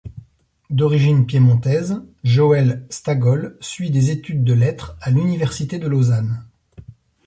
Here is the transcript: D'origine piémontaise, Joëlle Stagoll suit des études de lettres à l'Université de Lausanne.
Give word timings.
D'origine 0.71 1.27
piémontaise, 1.27 2.01
Joëlle 2.23 2.87
Stagoll 2.89 3.55
suit 3.59 3.91
des 3.91 4.09
études 4.09 4.43
de 4.43 4.53
lettres 4.53 4.97
à 4.99 5.11
l'Université 5.11 5.77
de 5.77 5.87
Lausanne. 5.87 6.43